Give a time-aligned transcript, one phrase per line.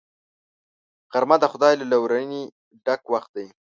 [1.13, 2.41] غرمه د خدای له لورینې
[2.85, 3.47] ډک وخت دی